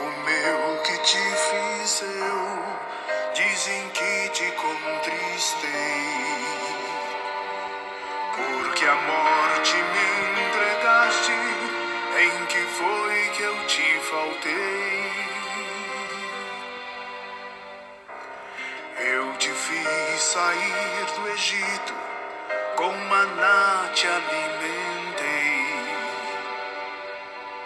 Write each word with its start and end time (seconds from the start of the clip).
Povo 0.00 0.10
meu 0.24 0.82
que 0.82 0.96
te 1.00 1.18
fiz 1.18 2.02
eu, 2.02 2.58
dizem 3.34 3.88
que 3.90 4.28
te 4.30 4.50
contristei, 4.52 5.68
porque 8.34 8.86
a 8.86 8.94
morte 8.94 9.76
me 9.76 10.40
entregaste, 10.40 11.32
em 12.18 12.46
que 12.46 12.62
foi 12.78 13.30
que 13.36 13.42
eu 13.42 13.66
te 13.66 14.00
faltei? 14.10 15.12
Eu 18.96 19.32
te 19.34 19.50
fiz 19.50 20.22
sair 20.22 21.04
do 21.14 21.28
Egito, 21.28 21.94
com 22.76 22.92
maná 23.10 23.90
te 23.92 24.06
alimentei. 24.06 25.60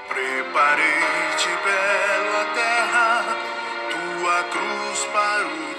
Preparei-te 0.08 1.48
bela 1.64 2.13
terra, 2.54 3.24
tua 3.90 4.44
cruz 4.44 5.04
para 5.12 5.46
o 5.46 5.73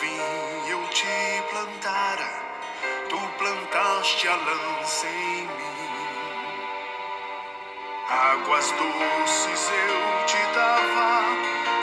Vinha 0.00 0.70
eu 0.70 0.82
te 0.88 1.42
plantara, 1.50 2.30
tu 3.08 3.18
plantaste 3.38 4.28
a 4.28 4.36
lança 4.36 5.06
em 5.06 5.46
mim. 5.46 5.72
Águas 8.08 8.70
doces 8.72 9.70
eu 9.70 10.26
te 10.26 10.42
dava, 10.54 11.22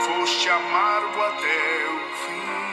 foste 0.05 0.49
amargo 0.49 1.21
até 1.21 1.85
o 1.87 1.99
fim. 2.23 2.69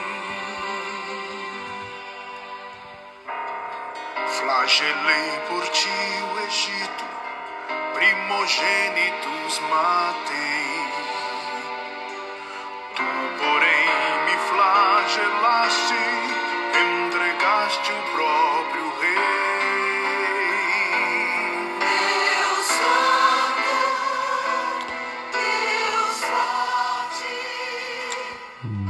Flagelei 4.39 5.29
por 5.49 5.67
ti 5.69 5.89
o 6.33 6.39
Egito, 6.47 7.05
primogênitos 7.93 9.59
matei. 9.69 10.46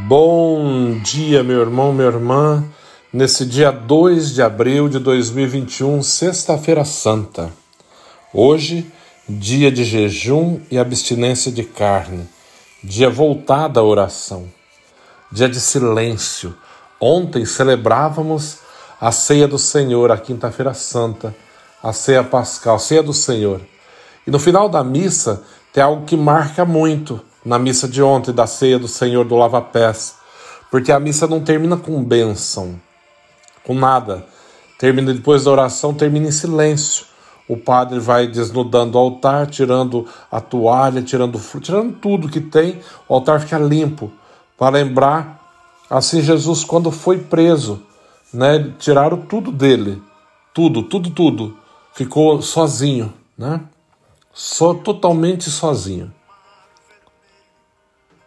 Bom 0.07 0.99
dia, 0.99 1.43
meu 1.43 1.59
irmão, 1.59 1.91
minha 1.91 2.07
irmã. 2.07 2.63
Nesse 3.11 3.45
dia 3.45 3.71
2 3.71 4.33
de 4.33 4.41
abril 4.41 4.87
de 4.87 4.99
2021, 4.99 6.01
Sexta-feira 6.01 6.85
Santa. 6.85 7.51
Hoje, 8.33 8.89
dia 9.27 9.69
de 9.69 9.83
jejum 9.83 10.61
e 10.71 10.79
abstinência 10.79 11.51
de 11.51 11.61
carne. 11.61 12.25
Dia 12.81 13.09
voltado 13.09 13.81
à 13.81 13.83
oração. 13.83 14.47
Dia 15.29 15.49
de 15.49 15.59
silêncio. 15.59 16.55
Ontem 17.01 17.45
celebrávamos 17.45 18.59
a 19.01 19.11
ceia 19.11 19.45
do 19.45 19.59
Senhor, 19.59 20.09
a 20.09 20.17
Quinta-feira 20.17 20.73
Santa, 20.73 21.35
a 21.83 21.91
ceia 21.91 22.23
pascal, 22.23 22.77
a 22.77 22.79
ceia 22.79 23.03
do 23.03 23.13
Senhor. 23.13 23.59
E 24.25 24.31
no 24.31 24.39
final 24.39 24.69
da 24.69 24.85
missa 24.85 25.43
tem 25.73 25.83
algo 25.83 26.05
que 26.05 26.15
marca 26.15 26.63
muito 26.63 27.19
na 27.47 27.57
missa 27.57 27.87
de 27.87 28.03
ontem, 28.03 28.33
da 28.33 28.45
ceia 28.45 28.77
do 28.77 28.89
Senhor 28.89 29.23
do 29.23 29.37
Lava 29.37 29.61
Pés, 29.61 30.15
porque 30.69 30.91
a 30.91 30.99
missa 30.99 31.25
não 31.25 31.39
termina 31.39 31.77
com 31.77 32.03
bênção, 32.03 32.77
com 33.63 33.73
nada. 33.73 34.25
Termina 34.77 35.13
depois 35.13 35.45
da 35.45 35.51
oração, 35.51 35.93
termina 35.93 36.27
em 36.27 36.31
silêncio. 36.31 37.05
O 37.47 37.55
padre 37.55 37.99
vai 37.99 38.27
desnudando 38.27 38.97
o 38.97 38.99
altar, 38.99 39.47
tirando 39.47 40.05
a 40.29 40.41
toalha, 40.41 41.01
tirando 41.01 41.39
tirando 41.61 41.93
tudo 41.93 42.27
que 42.27 42.41
tem. 42.41 42.81
O 43.07 43.13
altar 43.13 43.39
fica 43.39 43.57
limpo 43.57 44.11
para 44.57 44.75
lembrar 44.75 45.41
assim 45.89 46.21
Jesus 46.21 46.65
quando 46.65 46.91
foi 46.91 47.17
preso, 47.17 47.81
né? 48.33 48.73
Tiraram 48.77 49.21
tudo 49.21 49.53
dele, 49.53 50.01
tudo, 50.53 50.83
tudo, 50.83 51.09
tudo. 51.11 51.57
Ficou 51.93 52.41
sozinho, 52.41 53.13
né? 53.37 53.61
Só 54.33 54.73
totalmente 54.73 55.49
sozinho. 55.49 56.11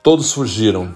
Todos 0.03 0.33
fugiram. 0.33 0.95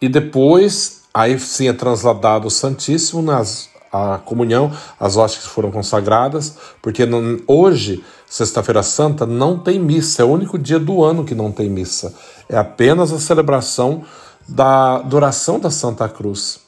E 0.00 0.08
depois, 0.08 1.02
aí 1.12 1.38
sim 1.38 1.68
é 1.68 1.72
transladado 1.72 2.46
o 2.48 2.50
Santíssimo 2.50 3.22
nas 3.22 3.68
a 3.92 4.18
comunhão, 4.18 4.70
as 5.00 5.16
hóstias 5.16 5.46
foram 5.46 5.70
consagradas, 5.70 6.56
porque 6.82 7.06
não- 7.06 7.38
hoje, 7.46 8.04
Sexta-feira 8.26 8.82
Santa, 8.82 9.24
não 9.24 9.58
tem 9.58 9.78
missa, 9.78 10.20
é 10.20 10.24
o 10.24 10.28
único 10.28 10.58
dia 10.58 10.78
do 10.78 11.02
ano 11.04 11.24
que 11.24 11.34
não 11.34 11.52
tem 11.52 11.70
missa. 11.70 12.12
É 12.48 12.58
apenas 12.58 13.12
a 13.12 13.20
celebração 13.20 14.02
da 14.48 14.96
adoração 14.96 15.58
da 15.60 15.70
Santa 15.70 16.08
Cruz, 16.08 16.60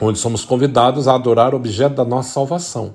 onde 0.00 0.18
somos 0.18 0.44
convidados 0.44 1.08
a 1.08 1.14
adorar 1.14 1.54
o 1.54 1.56
objeto 1.56 1.96
da 1.96 2.04
nossa 2.04 2.34
salvação. 2.34 2.94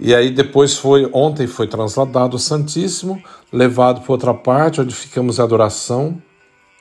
E 0.00 0.14
aí 0.14 0.30
depois 0.30 0.78
foi, 0.78 1.08
ontem 1.12 1.46
foi 1.46 1.66
transladado 1.66 2.36
o 2.36 2.38
Santíssimo, 2.38 3.22
levado 3.52 4.00
para 4.00 4.12
outra 4.12 4.32
parte, 4.32 4.80
onde 4.80 4.94
ficamos 4.94 5.38
em 5.38 5.42
adoração, 5.42 6.20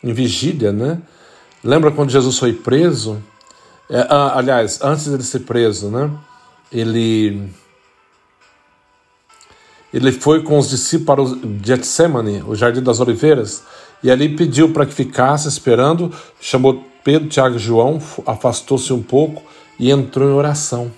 em 0.02 0.14
vigília, 0.14 0.72
né? 0.72 1.02
Lembra 1.62 1.92
quando 1.92 2.10
Jesus 2.10 2.38
foi 2.38 2.54
preso? 2.54 3.22
É, 3.90 4.08
ah, 4.10 4.38
aliás, 4.38 4.80
antes 4.82 5.08
dele 5.08 5.24
ser 5.24 5.40
preso, 5.40 5.90
né? 5.90 6.10
Ele 6.72 7.50
ele 9.94 10.12
foi 10.12 10.44
com 10.44 10.58
os 10.58 10.70
discípulos 10.70 11.34
o 11.34 11.58
Getsemane, 11.62 12.44
o 12.48 12.56
Jardim 12.56 12.82
das 12.82 13.00
Oliveiras, 13.00 13.64
e 14.04 14.10
ali 14.10 14.30
pediu 14.30 14.72
para 14.72 14.86
que 14.86 14.94
ficasse 14.94 15.48
esperando, 15.48 16.14
chamou 16.40 16.86
Pedro, 17.04 17.28
Tiago 17.28 17.56
e 17.56 17.60
João, 17.60 18.00
afastou-se 18.26 18.94
um 18.94 19.02
pouco 19.02 19.42
e 19.80 19.90
entrou 19.92 20.30
em 20.30 20.34
oração. 20.34 20.92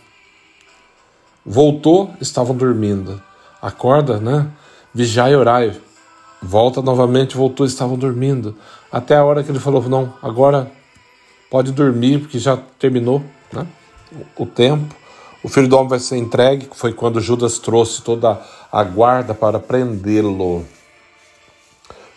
Voltou, 1.45 2.13
estavam 2.21 2.55
dormindo. 2.55 3.21
Acorda, 3.61 4.19
né? 4.19 4.47
Vigiai 4.93 5.33
e 5.33 5.35
orai. 5.35 5.79
Volta 6.41 6.81
novamente, 6.81 7.37
voltou, 7.37 7.65
estavam 7.65 7.97
dormindo. 7.97 8.55
Até 8.91 9.15
a 9.15 9.23
hora 9.23 9.43
que 9.43 9.51
ele 9.51 9.59
falou: 9.59 9.81
Não, 9.87 10.13
agora 10.21 10.71
pode 11.49 11.71
dormir, 11.71 12.19
porque 12.19 12.39
já 12.39 12.57
terminou 12.79 13.23
né? 13.51 13.67
o 14.37 14.45
tempo. 14.45 14.95
O 15.43 15.49
filho 15.49 15.67
do 15.67 15.75
homem 15.75 15.89
vai 15.89 15.99
ser 15.99 16.17
entregue. 16.17 16.69
Foi 16.73 16.93
quando 16.93 17.19
Judas 17.19 17.57
trouxe 17.59 18.01
toda 18.01 18.39
a 18.71 18.83
guarda 18.83 19.33
para 19.33 19.59
prendê-lo. 19.59 20.65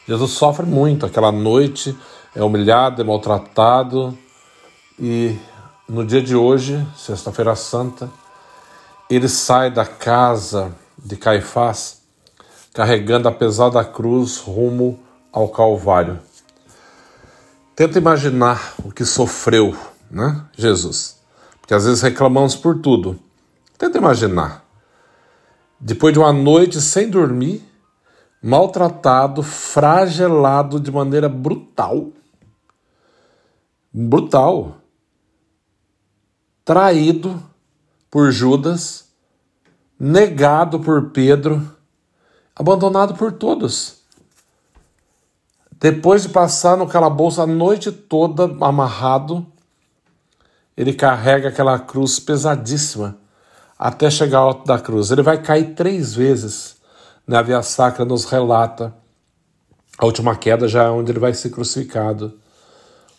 Jesus 0.06 0.32
sofre 0.32 0.67
muito. 0.67 1.06
Aquela 1.06 1.32
noite 1.32 1.97
é 2.35 2.43
humilhado, 2.43 3.00
é 3.00 3.05
maltratado. 3.05 4.17
E 4.99 5.37
no 5.88 6.05
dia 6.05 6.23
de 6.23 6.37
hoje, 6.37 6.87
Sexta-feira 6.97 7.56
Santa, 7.56 8.11
ele 9.08 9.28
sai 9.28 9.70
da 9.70 9.84
casa 9.84 10.74
de 10.98 11.16
Caifás 11.16 12.02
carregando 12.72 13.28
a 13.28 13.32
pesada 13.32 13.84
cruz 13.84 14.38
rumo 14.38 14.98
ao 15.32 15.48
Calvário. 15.48 16.18
Tenta 17.76 17.98
imaginar 17.98 18.74
o 18.84 18.90
que 18.90 19.04
sofreu, 19.04 19.76
né, 20.10 20.44
Jesus? 20.56 21.20
Porque 21.60 21.74
às 21.74 21.84
vezes 21.84 22.02
reclamamos 22.02 22.56
por 22.56 22.80
tudo. 22.80 23.18
Tenta 23.78 23.98
imaginar. 23.98 24.64
Depois 25.78 26.12
de 26.12 26.18
uma 26.18 26.32
noite 26.32 26.80
sem 26.80 27.08
dormir, 27.08 27.62
maltratado, 28.42 29.42
fragelado 29.42 30.80
de 30.80 30.90
maneira 30.90 31.28
brutal. 31.28 32.08
Brutal. 33.92 34.76
Traído 36.64 37.40
por 38.14 38.31
Judas, 38.31 39.06
negado 39.99 40.78
por 40.78 41.11
Pedro, 41.11 41.69
abandonado 42.55 43.14
por 43.14 43.32
todos. 43.32 44.05
Depois 45.72 46.22
de 46.22 46.28
passar 46.28 46.76
no 46.76 46.87
calabouço 46.87 47.43
a 47.43 47.46
noite 47.46 47.90
toda 47.90 48.44
amarrado, 48.64 49.44
ele 50.76 50.93
carrega 50.93 51.49
aquela 51.49 51.76
cruz 51.76 52.20
pesadíssima 52.20 53.19
até 53.76 54.08
chegar 54.08 54.38
ao 54.38 54.49
alto 54.50 54.64
da 54.64 54.78
cruz. 54.78 55.11
Ele 55.11 55.20
vai 55.20 55.43
cair 55.43 55.75
três 55.75 56.14
vezes. 56.14 56.76
Na 57.26 57.43
Via 57.43 57.62
Sacra 57.62 58.05
nos 58.05 58.26
relata 58.26 58.94
a 59.99 60.06
última 60.06 60.37
queda 60.37 60.69
já 60.69 60.84
é 60.84 60.88
onde 60.88 61.11
ele 61.11 61.19
vai 61.19 61.34
ser 61.34 61.50
crucificado. 61.50 62.38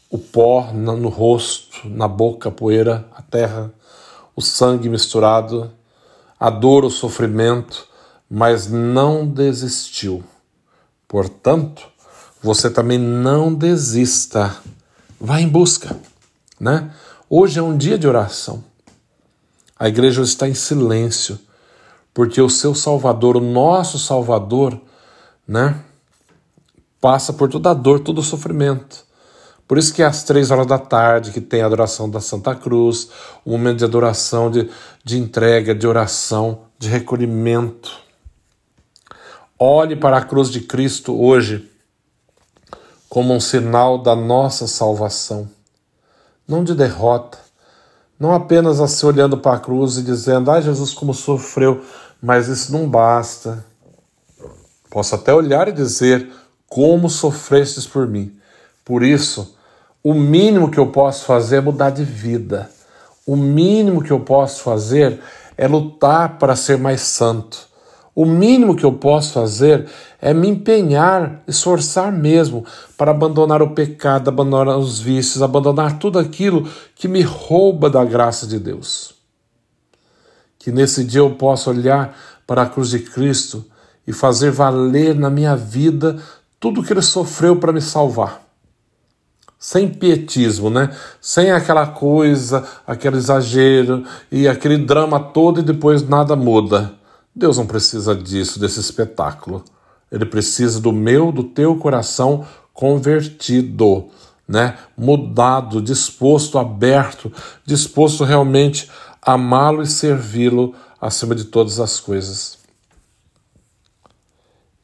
O 0.10 0.18
pó 0.18 0.72
no 0.72 1.10
rosto, 1.10 1.86
na 1.90 2.08
boca, 2.08 2.48
a 2.48 2.52
poeira, 2.54 3.06
a 3.14 3.22
terra, 3.22 3.74
o 4.36 4.42
sangue 4.42 4.90
misturado, 4.90 5.72
a 6.40 6.50
dor, 6.50 6.84
o 6.84 6.90
sofrimento, 6.90 7.88
mas 8.30 8.68
não 8.68 9.26
desistiu. 9.26 10.24
Portanto, 11.08 11.88
você 12.42 12.70
também 12.70 12.98
não 12.98 13.54
desista. 13.54 14.56
Vá 15.20 15.40
em 15.40 15.48
busca, 15.48 15.98
né? 16.60 16.92
Hoje 17.30 17.60
é 17.60 17.64
um 17.64 17.78
dia 17.78 17.98
de 17.98 18.08
oração. 18.08 18.64
A 19.78 19.88
igreja 19.88 20.22
está 20.22 20.48
em 20.48 20.54
silêncio, 20.54 21.40
porque 22.14 22.42
o 22.42 22.50
seu 22.50 22.74
Salvador, 22.76 23.38
o 23.38 23.42
nosso 23.42 24.00
Salvador, 24.00 24.80
né, 25.48 25.82
passa 27.02 27.34
por 27.34 27.50
toda 27.50 27.72
a 27.72 27.74
dor, 27.74 28.00
todo 28.00 28.20
o 28.20 28.24
sofrimento. 28.24 29.05
Por 29.68 29.78
isso 29.78 29.94
que 29.94 30.04
às 30.04 30.24
três 30.24 30.52
horas 30.52 30.68
da 30.68 30.78
tarde 30.78 31.32
que 31.32 31.42
tem 31.42 31.62
a 31.62 31.66
adoração 31.66 32.10
da 32.10 32.22
Santa 32.22 32.54
Cruz, 32.54 33.10
um 33.46 33.52
momento 33.52 33.80
de 33.80 33.86
adoração, 33.86 34.52
de, 34.52 34.70
de 35.04 35.18
entrega, 35.18 35.74
de 35.74 35.88
oração, 35.88 36.62
de 36.78 36.88
recolhimento. 36.88 37.92
Olhe 39.58 39.96
para 39.96 40.18
a 40.18 40.24
cruz 40.24 40.50
de 40.50 40.62
Cristo 40.62 41.20
hoje 41.20 41.72
como 43.10 43.34
um 43.34 43.40
sinal 43.40 43.98
da 43.98 44.16
nossa 44.16 44.68
salvação 44.68 45.50
não 46.48 46.64
de 46.64 46.76
derrota, 46.76 47.38
não 48.20 48.34
apenas 48.34 48.80
assim 48.80 49.06
olhando 49.06 49.38
para 49.38 49.58
a 49.58 49.60
cruz 49.60 49.98
e 49.98 50.04
dizendo, 50.04 50.52
ah, 50.52 50.62
Jesus, 50.62 50.94
como 50.94 51.14
sofreu, 51.14 51.84
mas 52.22 52.48
isso 52.48 52.72
não 52.72 52.90
basta. 52.90 53.66
Posso 54.90 55.16
até 55.16 55.34
olhar 55.34 55.68
e 55.68 55.74
dizer, 55.74 56.32
como 56.68 57.10
sofrestes 57.10 57.86
por 57.86 58.08
mim. 58.08 58.38
Por 58.86 59.04
isso, 59.04 59.55
o 60.06 60.14
mínimo 60.14 60.70
que 60.70 60.78
eu 60.78 60.86
posso 60.86 61.26
fazer 61.26 61.56
é 61.56 61.62
mudar 61.62 61.90
de 61.90 62.04
vida. 62.04 62.70
O 63.26 63.36
mínimo 63.36 64.04
que 64.04 64.12
eu 64.12 64.20
posso 64.20 64.62
fazer 64.62 65.20
é 65.58 65.68
lutar 65.68 66.38
para 66.38 66.56
ser 66.56 66.78
mais 66.78 67.02
santo. 67.02 67.68
O 68.14 68.24
mínimo 68.24 68.76
que 68.76 68.84
eu 68.84 68.94
posso 68.94 69.34
fazer 69.34 69.88
é 70.22 70.32
me 70.32 70.48
empenhar, 70.48 71.42
esforçar 71.48 72.12
mesmo 72.12 72.64
para 72.96 73.10
abandonar 73.10 73.64
o 73.64 73.72
pecado, 73.72 74.28
abandonar 74.28 74.78
os 74.78 75.00
vícios, 75.00 75.42
abandonar 75.42 75.98
tudo 75.98 76.20
aquilo 76.20 76.70
que 76.94 77.08
me 77.08 77.24
rouba 77.24 77.90
da 77.90 78.06
graça 78.06 78.46
de 78.46 78.60
Deus. 78.60 79.16
Que 80.60 80.72
nesse 80.72 81.04
dia 81.04 81.22
eu 81.22 81.32
possa 81.32 81.72
olhar 81.72 82.16
para 82.46 82.62
a 82.62 82.70
cruz 82.70 82.92
de 82.92 83.00
Cristo 83.00 83.66
e 84.06 84.14
fazer 84.14 84.52
valer 84.52 85.16
na 85.16 85.32
minha 85.32 85.56
vida 85.56 86.22
tudo 86.60 86.84
que 86.84 86.94
ele 86.94 87.02
sofreu 87.02 87.56
para 87.56 87.74
me 87.74 87.82
salvar. 87.82 88.45
Sem 89.66 89.90
pietismo, 89.90 90.70
né? 90.70 90.96
Sem 91.20 91.50
aquela 91.50 91.88
coisa, 91.88 92.64
aquele 92.86 93.18
exagero 93.18 94.04
e 94.32 94.48
aquele 94.48 94.78
drama 94.78 95.20
todo 95.20 95.60
e 95.60 95.64
depois 95.64 96.08
nada 96.08 96.36
muda 96.36 96.94
Deus 97.36 97.58
não 97.58 97.66
precisa 97.66 98.14
disso, 98.14 98.60
desse 98.60 98.80
espetáculo. 98.80 99.66
Ele 100.12 100.24
precisa 100.24 100.80
do 100.80 100.92
meu, 100.94 101.32
do 101.32 101.44
teu 101.44 101.76
coração 101.78 102.46
convertido, 102.76 104.10
né? 104.48 104.78
Mudado, 104.96 105.82
disposto, 105.82 106.60
aberto, 106.60 107.34
disposto 107.66 108.24
realmente 108.24 108.88
a 109.20 109.34
amá-lo 109.34 109.82
e 109.82 109.88
servi-lo 109.88 110.76
acima 111.02 111.34
de 111.34 111.46
todas 111.46 111.80
as 111.80 112.00
coisas. 112.00 112.60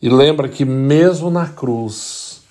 E 0.02 0.10
lembra 0.10 0.50
que 0.50 0.66
mesmo 0.66 1.30
na 1.30 1.48
cruz, 1.48 2.42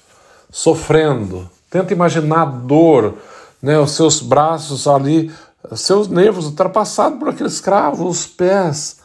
sofrendo, 0.49 1.51
tenta 1.71 1.95
imaginar 1.95 2.43
a 2.43 2.47
dor, 2.47 3.15
né, 3.63 3.79
os 3.79 3.93
seus 3.93 4.21
braços 4.21 4.87
ali, 4.87 5.33
seus 5.75 6.09
nervos 6.09 6.47
ultrapassados 6.47 7.19
por 7.19 7.29
aqueles 7.29 7.61
cravos, 7.61 8.01
os 8.01 8.27
pés, 8.27 9.01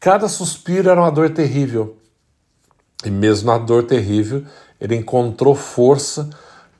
Cada 0.00 0.28
suspiro 0.28 0.88
era 0.88 0.98
uma 0.98 1.10
dor 1.10 1.28
terrível. 1.28 1.98
E 3.04 3.10
mesmo 3.10 3.52
na 3.52 3.58
dor 3.58 3.82
terrível, 3.82 4.42
ele 4.80 4.96
encontrou 4.96 5.54
força 5.54 6.30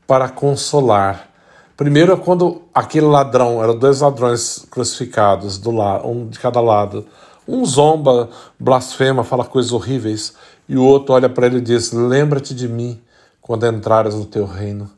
para 0.07 0.27
consolar. 0.27 1.29
Primeiro, 1.77 2.17
quando 2.17 2.63
aquele 2.75 3.05
ladrão, 3.05 3.63
eram 3.63 3.79
dois 3.79 4.01
ladrões 4.01 4.67
crucificados, 4.71 5.59
do 5.59 5.71
lado, 5.71 6.09
um 6.09 6.29
de 6.29 6.39
cada 6.39 6.63
lado. 6.63 7.07
Um 7.47 7.63
zomba, 7.67 8.31
blasfema, 8.59 9.23
fala 9.23 9.45
coisas 9.45 9.73
horríveis, 9.73 10.33
e 10.67 10.79
o 10.79 10.83
outro 10.83 11.15
olha 11.15 11.29
para 11.29 11.47
ele 11.47 11.59
e 11.59 11.61
diz: 11.61 11.93
Lembra-te 11.93 12.55
de 12.55 12.69
mim 12.69 13.03
quando 13.43 13.67
entrares 13.67 14.15
no 14.15 14.25
teu 14.25 14.47
reino. 14.47 14.91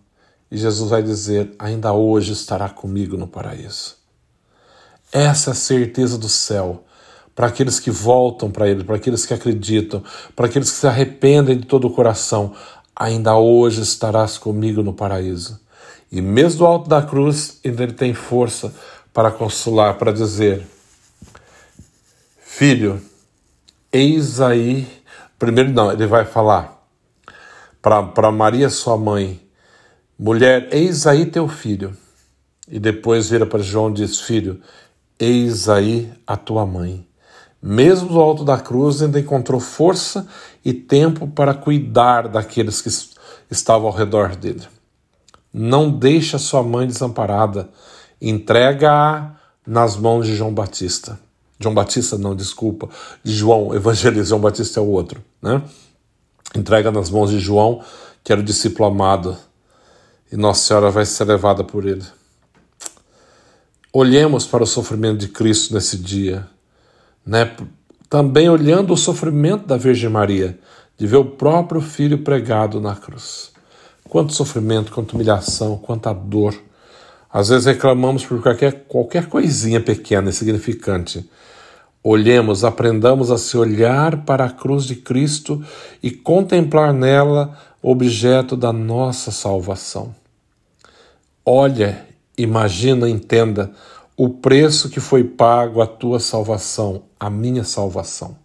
E 0.52 0.58
Jesus 0.58 0.90
vai 0.90 1.02
dizer: 1.02 1.50
Ainda 1.58 1.94
hoje 1.94 2.34
estará 2.34 2.68
comigo 2.68 3.16
no 3.16 3.26
paraíso. 3.26 3.96
Essa 5.10 5.48
é 5.48 5.52
a 5.52 5.54
certeza 5.54 6.18
do 6.18 6.28
céu 6.28 6.84
para 7.34 7.46
aqueles 7.46 7.80
que 7.80 7.90
voltam 7.90 8.50
para 8.50 8.68
Ele, 8.68 8.84
para 8.84 8.96
aqueles 8.96 9.24
que 9.24 9.32
acreditam, 9.32 10.04
para 10.36 10.44
aqueles 10.44 10.70
que 10.70 10.76
se 10.76 10.86
arrependem 10.86 11.56
de 11.56 11.66
todo 11.66 11.86
o 11.86 11.90
coração. 11.94 12.52
Ainda 12.94 13.34
hoje 13.34 13.80
estarás 13.80 14.36
comigo 14.36 14.82
no 14.82 14.92
paraíso. 14.92 15.58
E 16.10 16.20
mesmo 16.20 16.58
do 16.58 16.66
alto 16.66 16.86
da 16.86 17.00
cruz, 17.00 17.58
ainda 17.64 17.84
Ele 17.84 17.94
tem 17.94 18.12
força 18.12 18.74
para 19.10 19.30
consolar, 19.30 19.96
para 19.96 20.12
dizer: 20.12 20.66
Filho, 22.36 23.00
eis 23.90 24.38
aí. 24.38 24.86
Primeiro, 25.38 25.70
não, 25.70 25.90
ele 25.90 26.06
vai 26.06 26.26
falar 26.26 26.86
para 27.80 28.30
Maria, 28.30 28.68
sua 28.68 28.98
mãe: 28.98 29.40
Mulher, 30.24 30.68
eis 30.70 31.04
aí 31.04 31.26
teu 31.26 31.48
filho. 31.48 31.96
E 32.68 32.78
depois 32.78 33.28
vira 33.28 33.44
para 33.44 33.60
João 33.60 33.90
e 33.90 33.94
diz: 33.94 34.20
Filho, 34.20 34.60
eis 35.18 35.68
aí 35.68 36.12
a 36.24 36.36
tua 36.36 36.64
mãe. 36.64 37.04
Mesmo 37.60 38.08
do 38.08 38.20
alto 38.20 38.44
da 38.44 38.56
cruz, 38.56 39.02
ainda 39.02 39.18
encontrou 39.18 39.58
força 39.58 40.28
e 40.64 40.72
tempo 40.72 41.26
para 41.26 41.52
cuidar 41.52 42.28
daqueles 42.28 42.80
que 42.80 42.88
estavam 43.50 43.88
ao 43.88 43.92
redor 43.92 44.36
dele. 44.36 44.62
Não 45.52 45.90
deixa 45.90 46.38
sua 46.38 46.62
mãe 46.62 46.86
desamparada, 46.86 47.68
entrega-a 48.20 49.34
nas 49.66 49.96
mãos 49.96 50.24
de 50.24 50.36
João 50.36 50.54
Batista. 50.54 51.18
João 51.58 51.74
Batista, 51.74 52.16
não, 52.16 52.36
desculpa, 52.36 52.88
de 53.24 53.32
João, 53.32 53.74
evangelista, 53.74 54.26
João 54.26 54.40
Batista 54.40 54.78
é 54.78 54.82
o 54.84 54.86
outro, 54.86 55.20
né? 55.42 55.60
Entrega 56.54 56.92
nas 56.92 57.10
mãos 57.10 57.30
de 57.30 57.40
João, 57.40 57.82
que 58.22 58.30
era 58.30 58.40
o 58.40 58.44
discípulo 58.44 58.88
amado, 58.88 59.36
e 60.32 60.36
Nossa 60.36 60.66
Senhora 60.66 60.90
vai 60.90 61.04
ser 61.04 61.24
levada 61.24 61.62
por 61.62 61.86
ele. 61.86 62.04
Olhemos 63.92 64.46
para 64.46 64.62
o 64.62 64.66
sofrimento 64.66 65.18
de 65.18 65.28
Cristo 65.28 65.74
nesse 65.74 65.98
dia 65.98 66.50
né? 67.26 67.50
Também 68.08 68.48
olhando 68.48 68.92
o 68.92 68.96
sofrimento 68.96 69.66
da 69.66 69.76
Virgem 69.76 70.10
Maria, 70.10 70.58
de 70.98 71.06
ver 71.06 71.16
o 71.16 71.24
próprio 71.24 71.80
filho 71.80 72.18
pregado 72.18 72.80
na 72.80 72.94
cruz. 72.94 73.52
Quanto 74.08 74.34
sofrimento, 74.34 74.92
quanta 74.92 75.14
humilhação, 75.14 75.78
quanta 75.78 76.12
dor. 76.12 76.54
Às 77.32 77.48
vezes 77.48 77.64
reclamamos 77.64 78.26
por 78.26 78.42
qualquer, 78.42 78.84
qualquer 78.86 79.26
coisinha 79.26 79.80
pequena, 79.80 80.28
insignificante. 80.28 81.28
Olhemos, 82.04 82.64
aprendamos 82.64 83.30
a 83.30 83.38
se 83.38 83.56
olhar 83.56 84.24
para 84.24 84.44
a 84.44 84.50
cruz 84.50 84.84
de 84.84 84.96
Cristo 84.96 85.64
e 86.02 86.10
contemplar 86.10 86.92
nela 86.92 87.56
objeto 87.80 88.56
da 88.56 88.72
nossa 88.72 89.30
salvação. 89.30 90.14
Olha, 91.44 92.06
imagina, 92.38 93.08
entenda 93.08 93.72
o 94.16 94.28
preço 94.28 94.88
que 94.88 95.00
foi 95.00 95.24
pago 95.24 95.82
a 95.82 95.86
tua 95.88 96.20
salvação, 96.20 97.02
a 97.18 97.28
minha 97.28 97.64
salvação. 97.64 98.36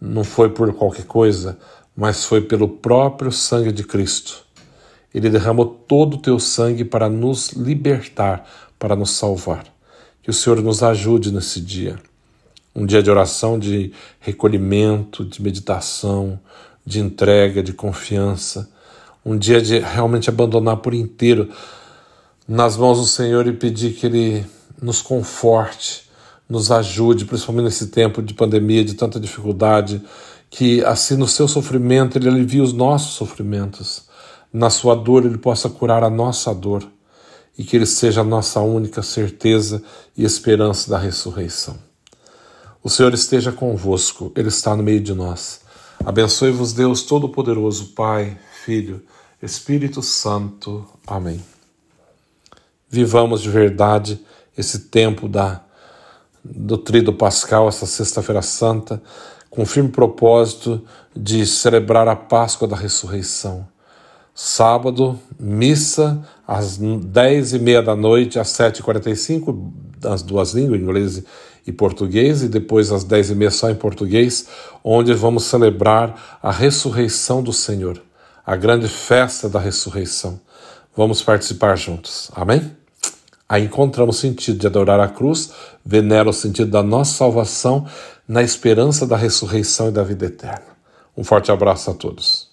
Não 0.00 0.24
foi 0.24 0.48
por 0.48 0.72
qualquer 0.72 1.04
coisa, 1.04 1.58
mas 1.94 2.24
foi 2.24 2.40
pelo 2.40 2.68
próprio 2.68 3.30
sangue 3.30 3.70
de 3.70 3.84
Cristo. 3.84 4.46
Ele 5.14 5.28
derramou 5.28 5.66
todo 5.66 6.14
o 6.14 6.20
teu 6.20 6.38
sangue 6.38 6.86
para 6.86 7.08
nos 7.10 7.50
libertar, 7.50 8.48
para 8.78 8.96
nos 8.96 9.10
salvar. 9.10 9.66
Que 10.22 10.30
o 10.30 10.34
Senhor 10.34 10.62
nos 10.62 10.82
ajude 10.82 11.30
nesse 11.30 11.60
dia. 11.60 11.98
um 12.74 12.84
dia 12.84 13.02
de 13.02 13.10
oração, 13.10 13.58
de 13.58 13.92
recolhimento, 14.20 15.24
de 15.24 15.42
meditação, 15.42 16.38
de 16.84 17.00
entrega, 17.00 17.62
de 17.62 17.72
confiança, 17.72 18.70
um 19.24 19.36
dia 19.36 19.60
de 19.60 19.78
realmente 19.78 20.28
abandonar 20.28 20.76
por 20.76 20.94
inteiro 20.94 21.50
nas 22.46 22.76
mãos 22.76 22.98
do 22.98 23.06
Senhor 23.06 23.46
e 23.46 23.52
pedir 23.52 23.94
que 23.94 24.06
Ele 24.06 24.46
nos 24.80 25.02
conforte, 25.02 26.04
nos 26.48 26.70
ajude, 26.70 27.24
principalmente 27.24 27.64
nesse 27.64 27.88
tempo 27.88 28.22
de 28.22 28.34
pandemia, 28.34 28.84
de 28.84 28.94
tanta 28.94 29.18
dificuldade, 29.18 30.02
que 30.48 30.84
assim 30.84 31.16
no 31.16 31.26
seu 31.26 31.48
sofrimento 31.48 32.16
Ele 32.16 32.28
alivie 32.28 32.60
os 32.60 32.72
nossos 32.72 33.14
sofrimentos, 33.14 34.04
na 34.52 34.70
sua 34.70 34.94
dor 34.94 35.24
Ele 35.24 35.38
possa 35.38 35.68
curar 35.68 36.04
a 36.04 36.10
nossa 36.10 36.54
dor 36.54 36.86
e 37.58 37.64
que 37.64 37.76
Ele 37.76 37.86
seja 37.86 38.20
a 38.20 38.24
nossa 38.24 38.60
única 38.60 39.02
certeza 39.02 39.82
e 40.16 40.24
esperança 40.24 40.90
da 40.90 40.98
ressurreição. 40.98 41.76
O 42.82 42.88
Senhor 42.88 43.12
esteja 43.12 43.50
convosco, 43.50 44.30
Ele 44.36 44.48
está 44.48 44.76
no 44.76 44.82
meio 44.82 45.00
de 45.00 45.12
nós. 45.12 45.60
Abençoe-vos, 46.04 46.72
Deus 46.72 47.02
Todo-Poderoso, 47.02 47.86
Pai, 47.86 48.38
Filho, 48.64 49.02
Espírito 49.42 50.02
Santo. 50.02 50.86
Amém. 51.06 51.55
Vivamos 52.96 53.42
de 53.42 53.50
verdade 53.50 54.18
esse 54.56 54.78
tempo 54.88 55.28
da, 55.28 55.60
do 56.42 56.78
Tríduo 56.78 57.12
Pascal, 57.12 57.68
essa 57.68 57.84
Sexta-feira 57.84 58.40
Santa, 58.40 59.02
com 59.50 59.64
o 59.64 59.66
firme 59.66 59.90
propósito 59.90 60.82
de 61.14 61.44
celebrar 61.44 62.08
a 62.08 62.16
Páscoa 62.16 62.66
da 62.66 62.74
Ressurreição. 62.74 63.68
Sábado, 64.34 65.20
missa 65.38 66.26
às 66.48 66.78
dez 66.78 67.52
e 67.52 67.58
meia 67.58 67.82
da 67.82 67.94
noite, 67.94 68.38
às 68.38 68.48
sete 68.48 68.78
e 68.78 68.82
quarenta 68.82 69.10
e 69.10 69.16
cinco, 69.16 69.70
as 70.02 70.22
duas 70.22 70.54
línguas, 70.54 70.80
inglês 70.80 71.22
e 71.66 71.72
português, 71.72 72.42
e 72.42 72.48
depois 72.48 72.90
às 72.90 73.04
dez 73.04 73.28
e 73.28 73.34
meia 73.34 73.50
só 73.50 73.68
em 73.68 73.74
português, 73.74 74.46
onde 74.82 75.12
vamos 75.12 75.44
celebrar 75.44 76.38
a 76.42 76.50
ressurreição 76.50 77.42
do 77.42 77.52
Senhor, 77.52 78.02
a 78.46 78.56
grande 78.56 78.88
festa 78.88 79.50
da 79.50 79.60
ressurreição. 79.60 80.40
Vamos 80.96 81.20
participar 81.20 81.76
juntos. 81.76 82.30
Amém? 82.34 82.74
Aí 83.48 83.64
encontramos 83.64 84.16
o 84.16 84.20
sentido 84.20 84.58
de 84.58 84.66
adorar 84.66 84.98
a 84.98 85.08
cruz, 85.08 85.52
venera 85.84 86.28
o 86.28 86.32
sentido 86.32 86.70
da 86.70 86.82
nossa 86.82 87.12
salvação 87.12 87.86
na 88.26 88.42
esperança 88.42 89.06
da 89.06 89.16
ressurreição 89.16 89.88
e 89.88 89.92
da 89.92 90.02
vida 90.02 90.26
eterna. 90.26 90.76
Um 91.16 91.22
forte 91.22 91.52
abraço 91.52 91.90
a 91.90 91.94
todos. 91.94 92.45